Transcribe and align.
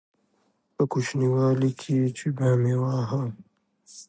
په 0.75 0.83
کوچنيوالي 0.91 1.71
کښې 1.79 1.99
چې 2.17 2.27
به 2.35 2.47
مې 2.61 2.75
واهه. 2.81 3.23